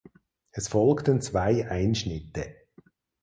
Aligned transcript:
Es 0.51 0.67
folgten 0.69 1.21
zwei 1.21 1.69
Einschnitte. 1.69 2.55